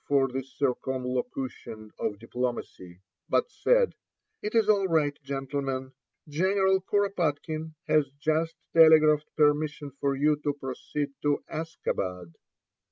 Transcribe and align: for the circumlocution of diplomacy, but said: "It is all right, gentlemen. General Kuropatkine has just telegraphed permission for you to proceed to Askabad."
for 0.07 0.27
the 0.29 0.41
circumlocution 0.41 1.91
of 1.99 2.17
diplomacy, 2.17 2.99
but 3.29 3.51
said: 3.51 3.93
"It 4.41 4.55
is 4.55 4.67
all 4.67 4.87
right, 4.87 5.15
gentlemen. 5.21 5.91
General 6.27 6.81
Kuropatkine 6.81 7.75
has 7.87 8.09
just 8.13 8.55
telegraphed 8.73 9.29
permission 9.37 9.91
for 9.99 10.15
you 10.15 10.37
to 10.37 10.53
proceed 10.53 11.09
to 11.21 11.43
Askabad." 11.47 12.33